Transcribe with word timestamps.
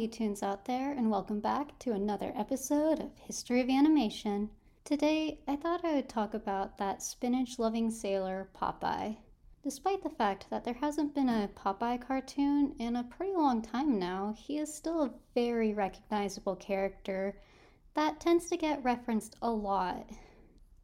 you 0.00 0.08
tunes 0.08 0.42
out 0.42 0.64
there, 0.64 0.92
and 0.92 1.10
welcome 1.10 1.40
back 1.40 1.78
to 1.78 1.92
another 1.92 2.32
episode 2.34 3.00
of 3.00 3.18
History 3.18 3.60
of 3.60 3.68
Animation. 3.68 4.48
Today, 4.82 5.40
I 5.46 5.56
thought 5.56 5.84
I 5.84 5.92
would 5.92 6.08
talk 6.08 6.32
about 6.32 6.78
that 6.78 7.02
spinach 7.02 7.58
loving 7.58 7.90
sailor, 7.90 8.48
Popeye. 8.58 9.18
Despite 9.62 10.02
the 10.02 10.08
fact 10.08 10.48
that 10.48 10.64
there 10.64 10.72
hasn't 10.80 11.14
been 11.14 11.28
a 11.28 11.50
Popeye 11.54 12.00
cartoon 12.00 12.74
in 12.78 12.96
a 12.96 13.04
pretty 13.04 13.34
long 13.34 13.60
time 13.60 13.98
now, 13.98 14.34
he 14.38 14.56
is 14.56 14.72
still 14.72 15.02
a 15.02 15.12
very 15.34 15.74
recognizable 15.74 16.56
character 16.56 17.38
that 17.92 18.20
tends 18.20 18.48
to 18.48 18.56
get 18.56 18.82
referenced 18.82 19.36
a 19.42 19.50
lot. 19.50 20.08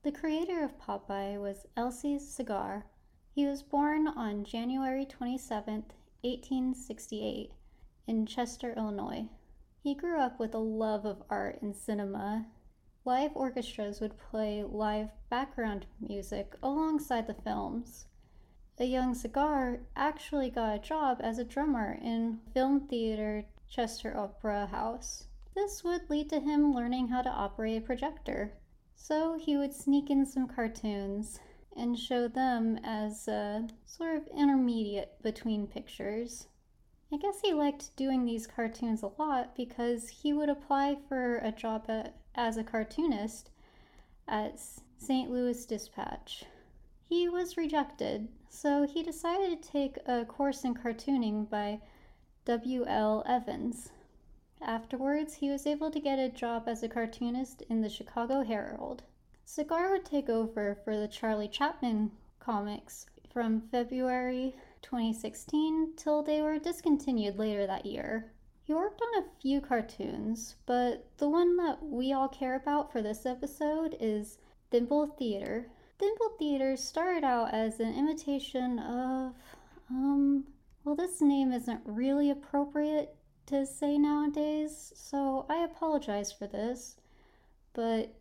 The 0.03 0.13
creator 0.13 0.63
of 0.63 0.79
Popeye 0.79 1.41
was 1.41 1.65
Elzie 1.75 2.21
Segar. 2.21 2.85
He 3.31 3.47
was 3.47 3.63
born 3.63 4.09
on 4.09 4.45
January 4.45 5.07
27, 5.07 5.85
1868 6.21 7.53
in 8.07 8.27
Chester, 8.27 8.73
Illinois. 8.77 9.29
He 9.83 9.95
grew 9.95 10.19
up 10.19 10.39
with 10.39 10.55
a 10.55 10.59
love 10.59 11.05
of 11.05 11.23
art 11.31 11.61
and 11.63 11.77
cinema. 11.77 12.47
Live 13.05 13.31
orchestras 13.35 14.01
would 14.01 14.19
play 14.19 14.65
live 14.65 15.11
background 15.31 15.87
music 16.01 16.55
alongside 16.63 17.27
the 17.27 17.35
films. 17.35 18.07
A 18.79 18.85
young 18.85 19.15
Segar 19.15 19.87
actually 19.95 20.51
got 20.51 20.75
a 20.75 20.79
job 20.79 21.21
as 21.23 21.39
a 21.39 21.45
drummer 21.45 21.99
in 22.03 22.41
film 22.53 22.81
theater 22.89 23.47
Chester 23.69 24.17
Opera 24.17 24.67
House. 24.67 25.29
This 25.55 25.83
would 25.83 26.11
lead 26.11 26.29
to 26.31 26.41
him 26.41 26.75
learning 26.75 27.09
how 27.09 27.23
to 27.23 27.31
operate 27.31 27.83
a 27.83 27.87
projector. 27.87 28.59
So 28.95 29.39
he 29.39 29.57
would 29.57 29.73
sneak 29.73 30.11
in 30.11 30.27
some 30.27 30.47
cartoons 30.47 31.41
and 31.77 31.99
show 31.99 32.29
them 32.29 32.79
as 32.83 33.29
a 33.29 33.69
sort 33.85 34.17
of 34.17 34.27
intermediate 34.29 35.23
between 35.23 35.67
pictures. 35.67 36.49
I 37.13 37.19
guess 37.19 37.41
he 37.41 37.55
liked 37.55 37.95
doing 37.95 38.25
these 38.25 38.47
cartoons 38.47 39.03
a 39.03 39.13
lot 39.19 39.55
because 39.55 40.09
he 40.09 40.33
would 40.33 40.49
apply 40.49 40.97
for 41.09 41.37
a 41.39 41.53
job 41.53 41.85
at, 41.89 42.17
as 42.35 42.57
a 42.57 42.65
cartoonist 42.65 43.51
at 44.27 44.59
St. 44.99 45.31
Louis 45.31 45.65
Dispatch. 45.65 46.45
He 47.09 47.29
was 47.29 47.57
rejected, 47.57 48.29
so 48.49 48.87
he 48.87 49.05
decided 49.05 49.63
to 49.63 49.71
take 49.71 49.99
a 50.07 50.25
course 50.25 50.65
in 50.65 50.75
cartooning 50.75 51.49
by 51.49 51.81
W.L. 52.45 53.23
Evans. 53.25 53.91
Afterwards, 54.61 55.35
he 55.35 55.49
was 55.49 55.67
able 55.67 55.93
to 55.93 56.01
get 56.01 56.19
a 56.19 56.29
job 56.29 56.65
as 56.67 56.83
a 56.83 56.89
cartoonist 56.89 57.63
in 57.63 57.83
the 57.83 57.89
Chicago 57.89 58.43
Herald. 58.43 59.05
Segar 59.45 59.91
would 59.91 60.05
take 60.05 60.29
over 60.29 60.75
for 60.75 60.97
the 60.97 61.07
Charlie 61.07 61.47
Chaplin 61.47 62.11
comics 62.41 63.07
from 63.31 63.61
February 63.61 64.57
2016 64.83 65.93
till 65.97 66.23
they 66.23 66.43
were 66.43 66.59
discontinued 66.59 67.39
later 67.39 67.67
that 67.67 67.87
year. 67.87 68.33
He 68.63 68.75
worked 68.75 69.01
on 69.01 69.23
a 69.23 69.41
few 69.41 69.61
cartoons, 69.61 70.57
but 70.67 71.07
the 71.19 71.29
one 71.29 71.57
that 71.59 71.83
we 71.83 72.13
all 72.13 72.29
care 72.29 72.57
about 72.57 72.91
for 72.91 73.01
this 73.01 73.25
episode 73.25 73.97
is 74.01 74.39
Thimble 74.71 75.07
Theater. 75.07 75.71
Thimble 75.99 76.31
Theater 76.39 76.77
started 76.77 77.23
out 77.23 77.55
as 77.55 77.79
an 77.79 77.95
imitation 77.95 78.81
of, 78.81 79.35
um, 79.89 80.45
well, 80.85 80.97
this 80.97 81.21
name 81.21 81.53
isn't 81.53 81.81
really 81.85 82.31
appropriate 82.31 83.15
to 83.47 83.65
say 83.65 83.97
nowadays, 83.97 84.93
so 84.97 85.47
I 85.49 85.59
apologize 85.59 86.33
for 86.33 86.49
this, 86.49 86.97
but 87.73 88.15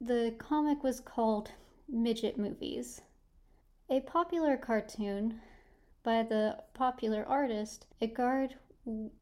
the 0.00 0.34
comic 0.38 0.84
was 0.84 1.00
called 1.00 1.52
Midget 1.88 2.36
Movies. 2.36 3.00
A 3.88 4.00
popular 4.00 4.58
cartoon 4.58 5.40
by 6.08 6.22
the 6.22 6.56
popular 6.72 7.22
artist 7.28 7.86
Edgard 8.00 8.54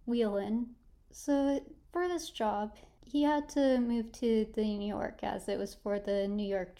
Wheelan. 0.06 0.66
So, 1.10 1.60
for 1.92 2.06
this 2.06 2.30
job, 2.30 2.76
he 3.04 3.24
had 3.24 3.48
to 3.48 3.80
move 3.80 4.12
to 4.12 4.46
the 4.54 4.62
New 4.62 4.86
York 4.86 5.18
as 5.24 5.48
it 5.48 5.58
was 5.58 5.74
for 5.74 5.98
the 5.98 6.28
New 6.28 6.46
York 6.46 6.78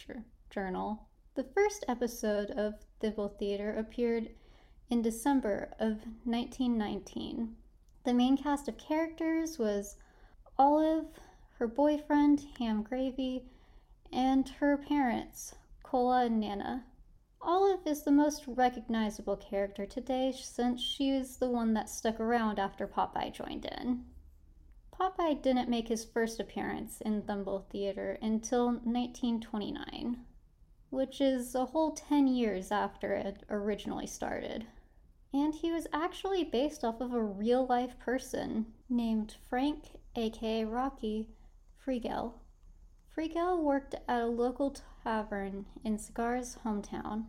Journal. 0.48 1.09
The 1.35 1.43
first 1.43 1.85
episode 1.89 2.53
of 2.53 2.75
Thimble 3.01 3.30
Theater 3.30 3.73
appeared 3.73 4.29
in 4.91 5.03
December 5.03 5.70
of 5.80 5.97
1919. 6.23 7.57
The 8.05 8.14
main 8.14 8.36
cast 8.36 8.69
of 8.69 8.79
characters 8.79 9.59
was 9.59 9.97
Olive, 10.57 11.19
her 11.59 11.67
boyfriend, 11.67 12.47
Ham 12.61 12.85
Gravy, 12.85 13.42
and 14.13 14.48
her 14.61 14.77
parents, 14.77 15.57
Cola 15.83 16.27
and 16.27 16.39
Nana. 16.39 16.85
Olive 17.48 17.86
is 17.86 18.02
the 18.02 18.11
most 18.11 18.42
recognizable 18.48 19.36
character 19.36 19.86
today 19.86 20.34
since 20.36 20.83
she 20.83 21.11
is 21.11 21.36
the 21.36 21.48
one 21.48 21.74
that 21.74 21.89
stuck 21.89 22.18
around 22.18 22.58
after 22.58 22.89
Popeye 22.89 23.33
joined 23.33 23.67
in. 23.67 24.05
Popeye 24.92 25.40
didn't 25.40 25.68
make 25.68 25.86
his 25.86 26.05
first 26.05 26.40
appearance 26.40 27.01
in 27.02 27.23
Thimble 27.23 27.64
Theater 27.70 28.18
until 28.20 28.67
1929, 28.67 30.24
which 30.90 31.20
is 31.20 31.55
a 31.55 31.67
whole 31.67 31.92
10 31.92 32.27
years 32.27 32.73
after 32.73 33.12
it 33.12 33.45
originally 33.48 34.08
started. 34.08 34.67
And 35.33 35.55
he 35.55 35.70
was 35.70 35.86
actually 35.92 36.42
based 36.42 36.83
off 36.83 37.01
of 37.01 37.14
a 37.14 37.23
real 37.23 37.64
life 37.64 37.96
person 38.01 38.67
named 38.90 39.36
Frank, 39.48 39.85
aka 40.17 40.64
Rocky, 40.64 41.29
Fiegel. 41.79 42.40
Fiegel 43.17 43.62
worked 43.62 43.95
at 43.95 44.23
a 44.23 44.27
local 44.27 44.74
tavern 45.05 45.67
in 45.85 45.96
Segar's 45.96 46.58
hometown. 46.64 47.27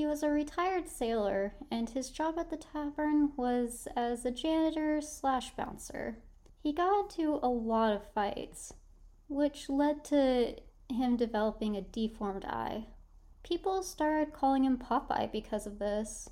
He 0.00 0.06
was 0.06 0.22
a 0.22 0.30
retired 0.30 0.88
sailor, 0.88 1.56
and 1.70 1.90
his 1.90 2.08
job 2.08 2.38
at 2.38 2.48
the 2.48 2.56
tavern 2.56 3.36
was 3.36 3.86
as 3.94 4.24
a 4.24 4.30
janitor 4.30 5.02
slash 5.02 5.54
bouncer. 5.54 6.22
He 6.62 6.72
got 6.72 7.00
into 7.00 7.38
a 7.42 7.50
lot 7.50 7.92
of 7.92 8.10
fights, 8.14 8.72
which 9.28 9.68
led 9.68 10.02
to 10.06 10.56
him 10.88 11.18
developing 11.18 11.76
a 11.76 11.82
deformed 11.82 12.46
eye. 12.46 12.86
People 13.42 13.82
started 13.82 14.32
calling 14.32 14.64
him 14.64 14.78
Popeye 14.78 15.30
because 15.30 15.66
of 15.66 15.78
this. 15.78 16.30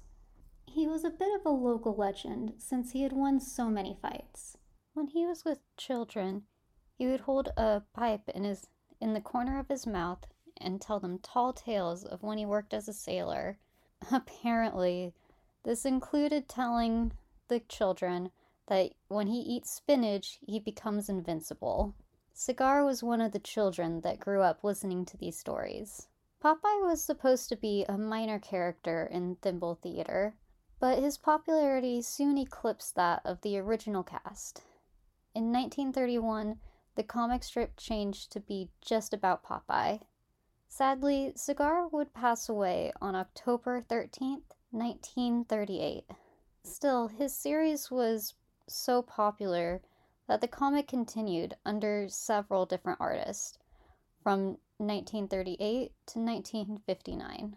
He 0.65 0.87
was 0.87 1.05
a 1.05 1.11
bit 1.11 1.39
of 1.39 1.45
a 1.45 1.51
local 1.51 1.95
legend 1.95 2.55
since 2.57 2.93
he 2.93 3.03
had 3.03 3.13
won 3.13 3.39
so 3.39 3.69
many 3.69 3.99
fights. 4.01 4.57
When 4.95 5.09
he 5.09 5.27
was 5.27 5.45
with 5.45 5.59
children, 5.77 6.45
he 6.97 7.07
would 7.07 7.21
hold 7.21 7.51
a 7.59 7.83
pipe 7.93 8.31
in 8.31 8.45
his 8.45 8.67
in 8.99 9.13
the 9.13 9.21
corner 9.21 9.59
of 9.59 9.69
his 9.69 9.87
mouth 9.87 10.25
and 10.61 10.81
tell 10.81 11.01
them 11.01 11.19
tall 11.19 11.53
tales 11.53 12.05
of 12.05 12.23
when 12.23 12.39
he 12.39 12.47
worked 12.47 12.75
as 12.75 12.89
a 12.89 12.93
sailor. 12.93 13.59
Apparently, 14.13 15.13
this 15.65 15.85
included 15.85 16.49
telling 16.49 17.13
the 17.49 17.61
children 17.61 18.31
that 18.67 18.93
when 19.09 19.27
he 19.27 19.41
eats 19.41 19.71
spinach, 19.71 20.39
he 20.47 20.59
becomes 20.59 21.09
invincible. 21.09 21.95
Segar 22.33 22.85
was 22.85 23.03
one 23.03 23.21
of 23.21 23.33
the 23.33 23.39
children 23.39 24.03
that 24.03 24.21
grew 24.21 24.43
up 24.43 24.63
listening 24.63 25.05
to 25.07 25.17
these 25.17 25.39
stories. 25.39 26.09
Popeye 26.41 26.83
was 26.83 27.03
supposed 27.03 27.49
to 27.49 27.57
be 27.57 27.85
a 27.89 27.99
minor 27.99 28.39
character 28.39 29.09
in 29.11 29.37
Thimble 29.37 29.75
Theater, 29.75 30.37
but 30.79 31.01
his 31.01 31.19
popularity 31.19 32.01
soon 32.01 32.39
eclipsed 32.39 32.95
that 32.95 33.23
of 33.25 33.41
the 33.41 33.59
original 33.59 34.05
cast. 34.05 34.63
In 35.35 35.53
1931, 35.53 36.61
the 36.95 37.03
comic 37.03 37.43
strip 37.43 37.77
changed 37.77 38.31
to 38.33 38.41
be 38.41 38.71
just 38.81 39.13
about 39.13 39.43
Popeye. 39.43 40.01
Sadly, 40.71 41.33
Segar 41.35 41.89
would 41.89 42.13
pass 42.13 42.49
away 42.49 42.93
on 43.01 43.17
October 43.17 43.81
13th, 43.81 44.53
1938. 44.71 46.05
Still, 46.63 47.09
his 47.09 47.35
series 47.35 47.91
was 47.91 48.35
so 48.69 49.03
popular 49.03 49.81
that 50.29 50.41
the 50.41 50.47
comic 50.47 50.87
continued 50.87 51.57
under 51.65 52.07
several 52.09 52.67
different 52.67 53.01
artists 53.01 53.59
from 54.23 54.59
1938 54.77 55.93
to 56.07 56.19
1959. 56.19 57.57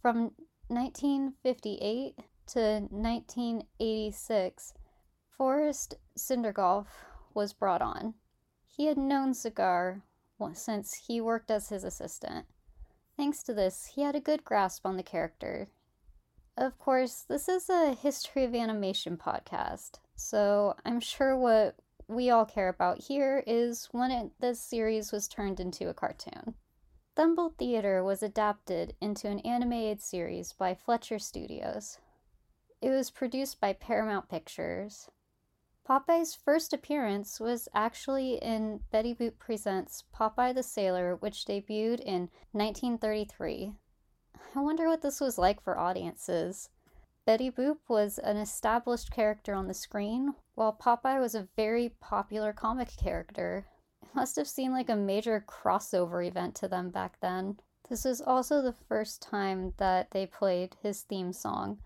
From 0.00 0.30
1958 0.68 2.16
to 2.46 2.60
1986, 2.90 4.74
Forrest 5.36 5.96
Sindergaard 6.16 6.86
was 7.34 7.52
brought 7.52 7.82
on. 7.82 8.14
He 8.64 8.86
had 8.86 8.96
known 8.96 9.34
Segar 9.34 10.02
since 10.54 10.94
he 11.06 11.20
worked 11.20 11.50
as 11.50 11.68
his 11.68 11.84
assistant. 11.84 12.46
Thanks 13.16 13.42
to 13.44 13.54
this, 13.54 13.86
he 13.94 14.02
had 14.02 14.16
a 14.16 14.20
good 14.20 14.44
grasp 14.44 14.86
on 14.86 14.96
the 14.96 15.02
character. 15.02 15.68
Of 16.56 16.78
course, 16.78 17.24
this 17.28 17.48
is 17.48 17.70
a 17.70 17.94
history 17.94 18.44
of 18.44 18.54
animation 18.54 19.16
podcast, 19.16 20.00
so 20.14 20.74
I'm 20.84 21.00
sure 21.00 21.36
what 21.36 21.76
we 22.08 22.30
all 22.30 22.44
care 22.44 22.68
about 22.68 23.02
here 23.02 23.42
is 23.46 23.88
when 23.92 24.10
it, 24.10 24.32
this 24.40 24.60
series 24.60 25.12
was 25.12 25.28
turned 25.28 25.60
into 25.60 25.88
a 25.88 25.94
cartoon. 25.94 26.54
Thimble 27.14 27.54
Theater 27.58 28.02
was 28.02 28.22
adapted 28.22 28.96
into 29.00 29.28
an 29.28 29.40
animated 29.40 30.00
series 30.00 30.52
by 30.52 30.74
Fleischer 30.74 31.18
Studios. 31.18 31.98
It 32.80 32.90
was 32.90 33.10
produced 33.10 33.60
by 33.60 33.74
Paramount 33.74 34.28
Pictures. 34.28 35.08
Popeye's 35.88 36.34
first 36.34 36.72
appearance 36.72 37.40
was 37.40 37.68
actually 37.74 38.34
in 38.34 38.80
Betty 38.92 39.14
Boop 39.14 39.38
Presents 39.38 40.04
Popeye 40.14 40.54
the 40.54 40.62
Sailor, 40.62 41.16
which 41.16 41.44
debuted 41.44 41.98
in 42.00 42.30
1933. 42.52 43.72
I 44.54 44.60
wonder 44.60 44.86
what 44.86 45.02
this 45.02 45.20
was 45.20 45.38
like 45.38 45.62
for 45.62 45.76
audiences. 45.76 46.68
Betty 47.26 47.50
Boop 47.50 47.78
was 47.88 48.18
an 48.18 48.36
established 48.36 49.10
character 49.10 49.54
on 49.54 49.66
the 49.66 49.74
screen, 49.74 50.34
while 50.54 50.72
Popeye 50.72 51.20
was 51.20 51.34
a 51.34 51.48
very 51.56 51.90
popular 52.00 52.52
comic 52.52 52.96
character. 52.96 53.66
It 54.02 54.14
must 54.14 54.36
have 54.36 54.48
seemed 54.48 54.74
like 54.74 54.90
a 54.90 54.96
major 54.96 55.44
crossover 55.48 56.26
event 56.26 56.54
to 56.56 56.68
them 56.68 56.90
back 56.90 57.18
then. 57.20 57.58
This 57.88 58.04
was 58.04 58.20
also 58.20 58.62
the 58.62 58.72
first 58.72 59.20
time 59.20 59.74
that 59.78 60.12
they 60.12 60.26
played 60.26 60.76
his 60.80 61.02
theme 61.02 61.32
song, 61.32 61.78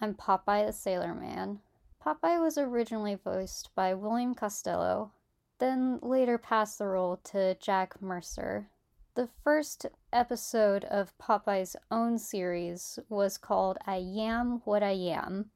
I'm 0.00 0.14
Popeye 0.14 0.66
the 0.66 0.72
Sailor 0.72 1.14
Man. 1.14 1.60
Popeye 2.04 2.40
was 2.40 2.56
originally 2.56 3.16
voiced 3.16 3.74
by 3.74 3.92
William 3.92 4.34
Costello, 4.34 5.12
then 5.58 5.98
later 6.00 6.38
passed 6.38 6.78
the 6.78 6.86
role 6.86 7.16
to 7.24 7.56
Jack 7.56 8.00
Mercer. 8.00 8.70
The 9.14 9.28
first 9.42 9.86
episode 10.12 10.84
of 10.84 11.16
Popeye's 11.18 11.74
own 11.90 12.18
series 12.18 13.00
was 13.08 13.36
called 13.36 13.78
I 13.84 13.96
Yam 13.96 14.62
What 14.64 14.82
I 14.82 14.92
Yam. 14.92 15.50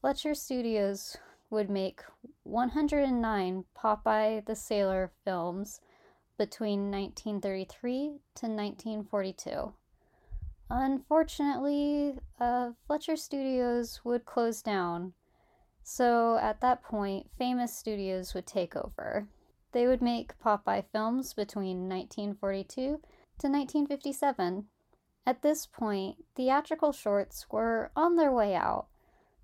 Fleischer 0.00 0.34
Studios 0.34 1.16
would 1.50 1.68
make 1.68 2.02
109 2.44 3.64
Popeye 3.76 4.44
the 4.44 4.54
Sailor 4.54 5.10
films 5.24 5.80
between 6.38 6.90
1933 6.90 8.20
to 8.36 8.46
1942. 8.46 9.72
Unfortunately, 10.70 12.16
uh, 12.38 12.70
Fleischer 12.86 13.16
Studios 13.16 14.00
would 14.04 14.24
close 14.24 14.62
down, 14.62 15.14
so 15.92 16.38
at 16.40 16.60
that 16.60 16.84
point, 16.84 17.28
Famous 17.36 17.76
Studios 17.76 18.32
would 18.32 18.46
take 18.46 18.76
over. 18.76 19.26
They 19.72 19.88
would 19.88 20.00
make 20.00 20.38
Popeye 20.38 20.84
films 20.92 21.34
between 21.34 21.88
1942 21.88 22.74
to 22.76 22.92
1957. 23.48 24.66
At 25.26 25.42
this 25.42 25.66
point, 25.66 26.24
theatrical 26.36 26.92
shorts 26.92 27.46
were 27.50 27.90
on 27.96 28.14
their 28.14 28.30
way 28.30 28.54
out. 28.54 28.86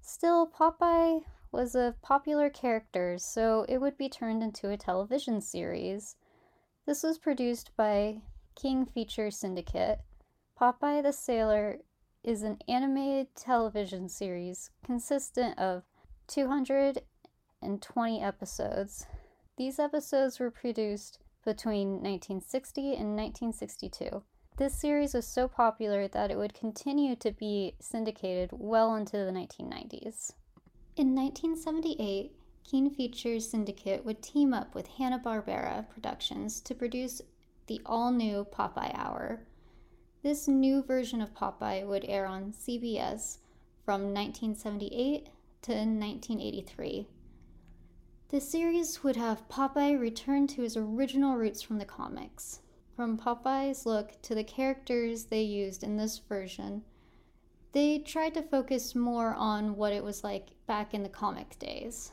Still, 0.00 0.46
Popeye 0.46 1.24
was 1.50 1.74
a 1.74 1.96
popular 2.00 2.48
character, 2.48 3.18
so 3.18 3.66
it 3.68 3.78
would 3.78 3.98
be 3.98 4.08
turned 4.08 4.44
into 4.44 4.70
a 4.70 4.76
television 4.76 5.40
series. 5.40 6.14
This 6.86 7.02
was 7.02 7.18
produced 7.18 7.72
by 7.76 8.22
King 8.54 8.86
Feature 8.86 9.32
Syndicate. 9.32 9.98
Popeye 10.56 11.02
the 11.02 11.12
Sailor 11.12 11.80
is 12.22 12.44
an 12.44 12.58
animated 12.68 13.34
television 13.34 14.08
series 14.08 14.70
consistent 14.84 15.58
of 15.58 15.82
220 16.26 18.22
episodes. 18.22 19.06
These 19.56 19.78
episodes 19.78 20.38
were 20.38 20.50
produced 20.50 21.18
between 21.44 22.02
1960 22.02 22.80
and 22.94 23.16
1962. 23.16 24.22
This 24.56 24.74
series 24.74 25.14
was 25.14 25.26
so 25.26 25.48
popular 25.48 26.08
that 26.08 26.30
it 26.30 26.38
would 26.38 26.54
continue 26.54 27.14
to 27.16 27.30
be 27.30 27.74
syndicated 27.78 28.50
well 28.52 28.96
into 28.96 29.18
the 29.18 29.30
1990s. 29.30 30.32
In 30.96 31.14
1978, 31.14 32.32
King 32.64 32.90
Features 32.90 33.48
Syndicate 33.48 34.04
would 34.04 34.22
team 34.22 34.52
up 34.52 34.74
with 34.74 34.88
Hanna-Barbera 34.88 35.88
Productions 35.90 36.60
to 36.62 36.74
produce 36.74 37.22
the 37.66 37.80
all-new 37.86 38.46
Popeye 38.52 38.92
Hour. 38.94 39.46
This 40.22 40.48
new 40.48 40.82
version 40.82 41.20
of 41.20 41.34
Popeye 41.34 41.86
would 41.86 42.04
air 42.06 42.26
on 42.26 42.52
CBS 42.52 43.38
from 43.84 44.12
1978 44.12 45.28
to 45.66 45.72
1983. 45.72 47.08
The 48.28 48.40
series 48.40 49.02
would 49.02 49.16
have 49.16 49.48
Popeye 49.48 49.98
return 49.98 50.46
to 50.46 50.62
his 50.62 50.76
original 50.76 51.34
roots 51.34 51.60
from 51.60 51.78
the 51.78 51.84
comics. 51.84 52.60
From 52.94 53.18
Popeye's 53.18 53.84
look 53.84 54.12
to 54.22 54.36
the 54.36 54.44
characters 54.44 55.24
they 55.24 55.42
used 55.42 55.82
in 55.82 55.96
this 55.96 56.18
version, 56.18 56.84
they 57.72 57.98
tried 57.98 58.34
to 58.34 58.42
focus 58.42 58.94
more 58.94 59.34
on 59.34 59.74
what 59.74 59.92
it 59.92 60.04
was 60.04 60.22
like 60.22 60.50
back 60.68 60.94
in 60.94 61.02
the 61.02 61.08
comic 61.08 61.58
days. 61.58 62.12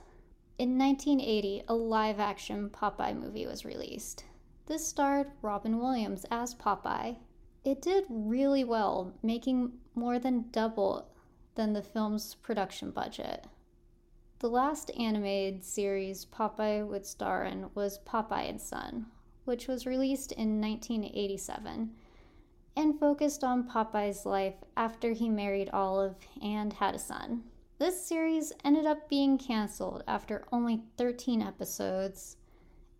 In 0.58 0.76
1980, 0.76 1.66
a 1.68 1.76
live 1.76 2.20
action 2.20 2.72
Popeye 2.72 3.14
movie 3.16 3.46
was 3.46 3.66
released. 3.66 4.26
This 4.66 4.88
starred 4.88 5.28
Robin 5.44 5.78
Williams 5.78 6.26
as 6.32 6.56
Popeye. 6.56 7.18
It 7.64 7.84
did 7.84 8.06
really 8.10 8.64
well, 8.64 9.14
making 9.22 9.74
more 9.94 10.18
than 10.18 10.50
double 10.50 11.13
than 11.56 11.74
the 11.74 11.82
film's 11.82 12.36
production 12.36 12.92
budget. 12.92 13.46
The 14.40 14.50
last 14.50 14.92
animated 15.00 15.64
series 15.64 16.26
Popeye 16.26 16.86
would 16.86 17.06
star 17.06 17.46
in 17.46 17.70
was 17.74 18.00
Popeye 18.00 18.50
and 18.50 18.60
Son, 18.60 19.06
which 19.46 19.68
was 19.68 19.86
released 19.86 20.32
in 20.34 20.60
1987 20.60 21.92
and 22.76 23.00
focused 23.00 23.44
on 23.44 23.70
Popeye's 23.70 24.26
life 24.26 24.56
after 24.76 25.12
he 25.12 25.30
married 25.30 25.70
Olive 25.72 26.16
and 26.42 26.74
had 26.74 26.96
a 26.96 27.00
son. 27.00 27.44
This 27.78 28.06
series 28.06 28.54
ended 28.64 28.86
up 28.86 29.10
being 29.10 29.38
canceled 29.38 30.04
after 30.08 30.46
only 30.52 30.82
13 30.98 31.42
episodes. 31.42 32.38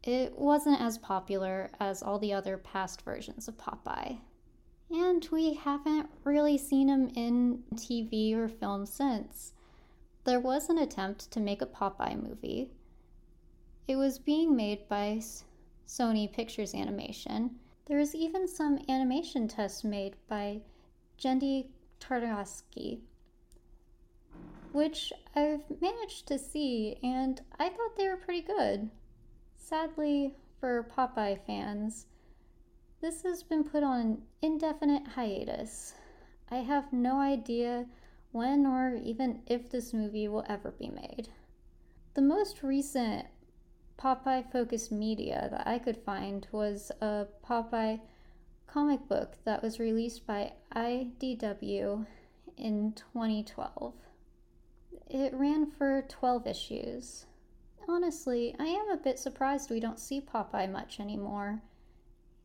It 0.04 0.38
wasn't 0.38 0.82
as 0.82 0.98
popular 0.98 1.72
as 1.80 2.04
all 2.04 2.20
the 2.20 2.34
other 2.34 2.58
past 2.58 3.02
versions 3.02 3.48
of 3.48 3.58
Popeye. 3.58 4.20
And 4.94 5.28
we 5.32 5.56
haven't 5.56 6.10
really 6.24 6.58
seen 6.58 6.88
him 6.88 7.12
in 7.16 7.64
TV 7.76 8.34
or 8.36 8.48
film 8.48 8.86
since. 8.86 9.54
There 10.24 10.40
was 10.40 10.70
an 10.70 10.78
attempt 10.78 11.32
to 11.32 11.42
make 11.42 11.62
a 11.62 11.66
Popeye 11.66 12.22
movie. 12.22 12.70
It 13.88 13.98
was 13.98 14.20
being 14.20 14.56
made 14.56 14.88
by 14.88 15.20
Sony 15.86 16.32
Pictures 16.32 16.74
Animation. 16.74 17.60
There 17.88 17.98
was 17.98 18.16
even 18.16 18.48
some 18.48 18.80
animation 18.88 19.50
tests 19.50 19.84
made 19.84 20.16
by 20.30 20.62
Genndy 21.20 21.68
Tartakovsky 22.00 23.02
which 24.74 25.14
I've 25.36 25.64
managed 25.82 26.28
to 26.28 26.40
see, 26.40 26.98
and 27.04 27.40
I 27.60 27.70
thought 27.70 27.96
they 27.96 28.08
were 28.08 28.18
pretty 28.18 28.42
good. 28.42 28.90
Sadly, 29.56 30.34
for 30.60 30.84
Popeye 30.84 31.40
fans, 31.46 32.08
this 33.04 33.24
has 33.24 33.44
been 33.44 33.66
put 33.66 33.84
on 33.84 34.00
an 34.00 34.22
indefinite 34.42 35.06
hiatus. 35.06 35.94
I 36.50 36.60
have 36.60 36.94
no 36.94 37.20
idea 37.20 37.86
when 38.32 38.66
or 38.66 38.96
even 38.96 39.42
if 39.46 39.70
this 39.70 39.94
movie 39.94 40.30
will 40.30 40.46
ever 40.48 40.72
be 40.72 40.88
made. 40.88 41.28
The 42.14 42.22
most 42.22 42.64
recent 42.64 43.28
Popeye 44.00 44.50
focused 44.50 44.90
media 44.90 45.50
that 45.52 45.68
I 45.68 45.80
could 45.80 45.98
find 45.98 46.48
was 46.54 46.94
a 47.02 47.28
Popeye 47.46 48.00
comic 48.68 49.06
book 49.10 49.34
that 49.44 49.62
was 49.62 49.82
released 49.82 50.26
by 50.26 50.54
IDW 50.74 52.06
in 52.56 52.94
2012. 52.94 53.94
It 55.10 55.34
ran 55.34 55.70
for 55.70 56.06
12 56.08 56.48
issues. 56.48 57.26
Honestly, 57.86 58.56
I 58.58 58.68
am 58.68 58.90
a 58.90 58.96
bit 58.96 59.20
surprised 59.20 59.70
we 59.70 59.82
don't 59.82 60.00
see 60.00 60.22
Popeye 60.22 60.72
much 60.72 61.02
anymore. 61.02 61.62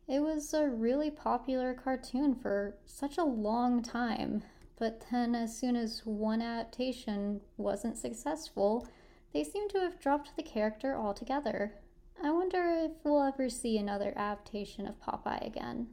It 0.09 0.21
was 0.21 0.55
a 0.55 0.67
really 0.67 1.11
popular 1.11 1.75
cartoon 1.75 2.35
for 2.35 2.77
such 2.87 3.19
a 3.19 3.25
long 3.25 3.83
time, 3.83 4.43
but 4.79 5.05
then 5.11 5.35
as 5.35 5.55
soon 5.55 5.77
as 5.77 6.07
one 6.07 6.41
adaptation 6.41 7.43
wasn't 7.59 7.99
successful, 7.99 8.89
they 9.35 9.45
seem 9.45 9.69
to 9.69 9.81
have 9.81 10.01
dropped 10.01 10.35
the 10.35 10.43
character 10.43 10.97
altogether. 10.97 11.75
I 12.23 12.31
wonder 12.31 12.65
if 12.87 12.93
we'll 13.05 13.23
ever 13.23 13.51
see 13.51 13.77
another 13.77 14.15
adaptation 14.17 14.87
of 14.87 14.99
Popeye 14.99 15.47
again. 15.47 15.89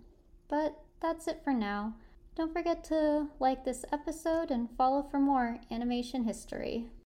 But 0.47 0.79
that's 1.01 1.27
it 1.27 1.41
for 1.43 1.51
now. 1.51 1.95
Don't 2.35 2.53
forget 2.53 2.85
to 2.85 3.27
like 3.39 3.65
this 3.65 3.83
episode 3.91 4.49
and 4.49 4.69
follow 4.77 5.03
for 5.03 5.19
more 5.19 5.59
animation 5.69 6.23
history. 6.23 6.87